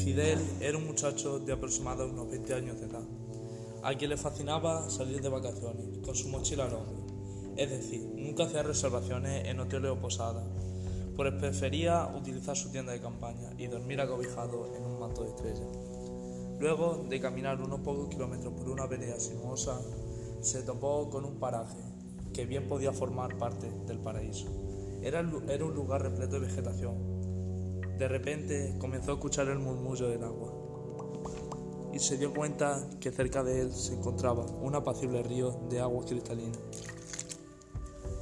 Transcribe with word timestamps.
Fidel 0.00 0.40
era 0.60 0.78
un 0.78 0.86
muchacho 0.86 1.40
de 1.40 1.52
aproximadamente 1.52 2.14
unos 2.14 2.30
20 2.30 2.54
años 2.54 2.80
de 2.80 2.86
edad, 2.86 3.04
a 3.82 3.94
quien 3.94 4.08
le 4.08 4.16
fascinaba 4.16 4.88
salir 4.88 5.20
de 5.20 5.28
vacaciones 5.28 5.98
con 5.98 6.14
su 6.14 6.30
mochila 6.30 6.64
al 6.64 6.72
hombro. 6.72 7.06
Es 7.54 7.68
decir, 7.68 8.10
nunca 8.16 8.44
hacía 8.44 8.62
reservaciones 8.62 9.46
en 9.46 9.60
hoteles 9.60 9.90
o 9.90 10.00
posadas, 10.00 10.46
pues 11.14 11.32
prefería 11.34 12.10
utilizar 12.16 12.56
su 12.56 12.70
tienda 12.70 12.92
de 12.92 13.00
campaña 13.02 13.50
y 13.58 13.66
dormir 13.66 14.00
acobijado 14.00 14.74
en 14.74 14.84
un 14.84 15.00
manto 15.00 15.22
de 15.22 15.28
estrellas. 15.28 15.68
Luego 16.58 17.04
de 17.06 17.20
caminar 17.20 17.60
unos 17.60 17.80
pocos 17.80 18.08
kilómetros 18.08 18.54
por 18.54 18.70
una 18.70 18.86
vereda 18.86 19.20
sinuosa, 19.20 19.82
se 20.40 20.62
topó 20.62 21.10
con 21.10 21.26
un 21.26 21.38
paraje 21.38 21.76
que 22.32 22.46
bien 22.46 22.68
podía 22.68 22.94
formar 22.94 23.36
parte 23.36 23.70
del 23.86 23.98
paraíso. 23.98 24.46
Era, 25.02 25.20
era 25.48 25.64
un 25.66 25.74
lugar 25.74 26.00
repleto 26.00 26.40
de 26.40 26.46
vegetación, 26.46 27.19
de 28.00 28.08
repente 28.08 28.74
comenzó 28.78 29.10
a 29.10 29.14
escuchar 29.16 29.48
el 29.48 29.58
murmullo 29.58 30.08
del 30.08 30.24
agua 30.24 30.54
y 31.92 31.98
se 31.98 32.16
dio 32.16 32.32
cuenta 32.32 32.88
que 32.98 33.10
cerca 33.10 33.44
de 33.44 33.60
él 33.60 33.74
se 33.74 33.92
encontraba 33.92 34.46
un 34.46 34.74
apacible 34.74 35.22
río 35.22 35.50
de 35.68 35.80
agua 35.80 36.06
cristalina. 36.06 36.56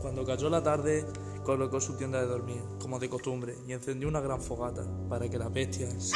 Cuando 0.03 0.25
cayó 0.25 0.51
la 0.51 0.65
tarde, 0.65 1.05
colocó 1.45 1.81
su 1.81 1.97
tienda 1.97 2.21
de 2.21 2.27
dormir, 2.27 2.61
como 2.81 2.99
de 2.99 3.09
costumbre, 3.09 3.55
y 3.69 3.73
encendió 3.73 4.09
una 4.09 4.21
gran 4.21 4.41
fogata 4.41 4.85
para 5.09 5.29
que 5.29 5.39
las 5.39 5.53
bestias 5.53 6.13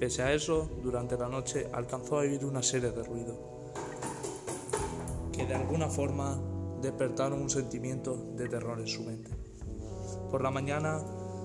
Pese 0.00 0.22
a 0.22 0.32
eso, 0.32 0.68
durante 0.82 1.16
la 1.16 1.28
noche 1.28 1.70
alcanzó 1.72 2.16
a 2.16 2.22
oír 2.22 2.44
una 2.44 2.62
serie 2.62 2.90
de 2.90 3.04
ruidos 3.04 3.36
que 5.32 5.46
de 5.46 5.54
alguna 5.54 5.88
forma 5.88 6.40
despertaron 6.82 7.40
un 7.40 7.50
sentimiento 7.50 8.16
de 8.36 8.48
terror 8.48 8.80
en 8.80 8.88
su 8.88 9.04
mente. 9.04 9.30
Por 10.30 10.42
la 10.42 10.50
mañana 10.50 10.98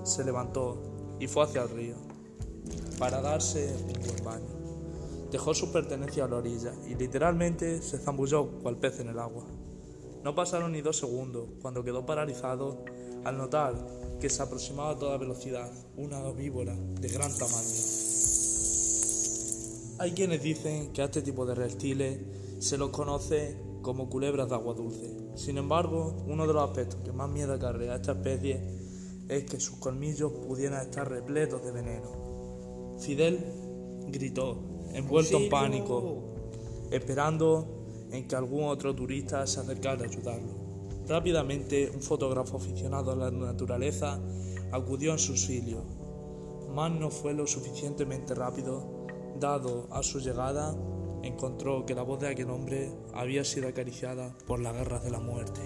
se 0.04 0.24
levantó 0.24 0.82
y 1.18 1.26
fue 1.26 1.44
hacia 1.44 1.62
el 1.62 1.70
río 1.70 1.94
para 2.98 3.20
darse 3.20 3.74
un 3.86 4.06
buen 4.06 4.24
baño. 4.24 4.62
Dejó 5.30 5.54
su 5.54 5.72
pertenencia 5.72 6.24
a 6.24 6.28
la 6.28 6.36
orilla 6.36 6.72
y 6.88 6.94
literalmente 6.94 7.80
se 7.80 7.98
zambulló 7.98 8.60
cual 8.62 8.76
pez 8.76 9.00
en 9.00 9.08
el 9.08 9.18
agua. 9.18 9.44
No 10.22 10.34
pasaron 10.34 10.72
ni 10.72 10.82
dos 10.82 10.98
segundos 10.98 11.48
cuando 11.60 11.82
quedó 11.82 12.04
paralizado 12.06 12.84
al 13.24 13.38
notar 13.38 13.74
que 14.20 14.30
se 14.30 14.42
aproximaba 14.42 14.90
a 14.90 14.98
toda 14.98 15.16
velocidad 15.16 15.70
una 15.96 16.30
víbora 16.30 16.76
de 16.76 17.08
gran 17.08 17.36
tamaño. 17.36 17.92
Hay 19.98 20.12
quienes 20.12 20.42
dicen 20.42 20.92
que 20.92 21.02
a 21.02 21.06
este 21.06 21.22
tipo 21.22 21.46
de 21.46 21.54
reptiles 21.54 22.20
se 22.58 22.78
los 22.78 22.90
conoce 22.90 23.56
como 23.82 24.08
culebras 24.08 24.48
de 24.48 24.54
agua 24.54 24.74
dulce. 24.74 25.10
Sin 25.34 25.58
embargo, 25.58 26.16
uno 26.26 26.46
de 26.46 26.52
los 26.52 26.68
aspectos 26.68 27.00
que 27.04 27.12
más 27.12 27.28
miedo 27.30 27.54
acarrea 27.54 27.94
a 27.94 27.96
esta 27.96 28.12
especie 28.12 28.81
es 29.36 29.44
que 29.44 29.60
sus 29.60 29.78
colmillos 29.78 30.32
pudieran 30.32 30.82
estar 30.82 31.08
repletos 31.08 31.64
de 31.64 31.72
veneno. 31.72 32.96
Fidel 32.98 33.38
gritó, 34.08 34.58
envuelto 34.92 35.38
en 35.38 35.48
pánico, 35.48 36.22
esperando 36.90 38.08
en 38.10 38.28
que 38.28 38.36
algún 38.36 38.64
otro 38.64 38.94
turista 38.94 39.46
se 39.46 39.60
acercara 39.60 40.02
a 40.02 40.08
ayudarlo. 40.08 40.62
Rápidamente, 41.08 41.90
un 41.92 42.02
fotógrafo 42.02 42.58
aficionado 42.58 43.12
a 43.12 43.16
la 43.16 43.30
naturaleza 43.30 44.20
acudió 44.70 45.12
en 45.12 45.18
su 45.18 45.32
auxilio, 45.32 45.82
mas 46.74 46.92
no 46.92 47.10
fue 47.10 47.34
lo 47.34 47.46
suficientemente 47.46 48.34
rápido, 48.34 49.06
dado 49.38 49.88
a 49.90 50.02
su 50.02 50.20
llegada, 50.20 50.76
encontró 51.22 51.84
que 51.86 51.94
la 51.94 52.02
voz 52.02 52.20
de 52.20 52.28
aquel 52.28 52.50
hombre 52.50 52.90
había 53.14 53.44
sido 53.44 53.68
acariciada 53.68 54.36
por 54.46 54.60
las 54.60 54.74
garras 54.74 55.04
de 55.04 55.10
la 55.10 55.20
muerte. 55.20 55.60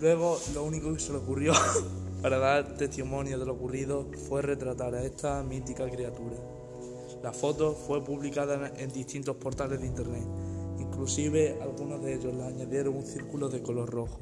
Luego 0.00 0.38
lo 0.54 0.62
único 0.62 0.92
que 0.92 1.00
se 1.00 1.12
le 1.12 1.18
ocurrió 1.18 1.52
para 2.22 2.38
dar 2.38 2.76
testimonio 2.76 3.38
de 3.38 3.46
lo 3.46 3.54
ocurrido 3.54 4.06
fue 4.28 4.42
retratar 4.42 4.94
a 4.94 5.02
esta 5.02 5.42
mítica 5.42 5.90
criatura. 5.90 6.36
La 7.22 7.32
foto 7.32 7.74
fue 7.74 8.04
publicada 8.04 8.72
en 8.76 8.92
distintos 8.92 9.34
portales 9.36 9.80
de 9.80 9.86
internet, 9.86 10.24
inclusive 10.78 11.58
algunos 11.60 12.00
de 12.02 12.14
ellos 12.14 12.32
le 12.32 12.44
añadieron 12.44 12.96
un 12.96 13.04
círculo 13.04 13.48
de 13.48 13.60
color 13.60 13.90
rojo, 13.90 14.20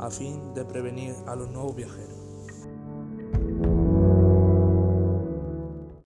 a 0.00 0.10
fin 0.10 0.54
de 0.54 0.64
prevenir 0.64 1.14
a 1.26 1.36
los 1.36 1.48
nuevos 1.50 1.76
viajeros. 1.76 2.23